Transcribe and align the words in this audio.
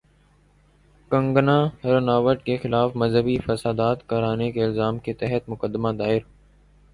کنگنا 1.11 1.57
رناوٹ 1.85 2.41
کے 2.43 2.55
خلاف 2.57 2.95
مذہبی 2.95 3.37
فسادات 3.45 4.07
کرانے 4.09 4.51
کے 4.51 4.63
الزام 4.63 4.99
کے 4.99 5.13
تحت 5.13 5.49
مقدمہ 5.49 5.91
دائر 5.99 6.21